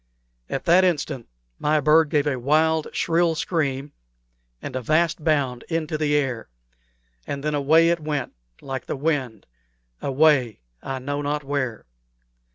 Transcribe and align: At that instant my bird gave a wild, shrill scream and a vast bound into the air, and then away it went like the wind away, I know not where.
At 0.49 0.65
that 0.65 0.83
instant 0.83 1.29
my 1.59 1.79
bird 1.79 2.09
gave 2.09 2.25
a 2.25 2.39
wild, 2.39 2.87
shrill 2.91 3.35
scream 3.35 3.93
and 4.59 4.75
a 4.75 4.81
vast 4.81 5.23
bound 5.23 5.61
into 5.69 5.95
the 5.95 6.15
air, 6.15 6.49
and 7.27 7.43
then 7.43 7.53
away 7.53 7.89
it 7.89 7.99
went 7.99 8.33
like 8.61 8.87
the 8.87 8.95
wind 8.97 9.45
away, 10.01 10.61
I 10.81 10.97
know 10.97 11.21
not 11.21 11.43
where. 11.43 11.85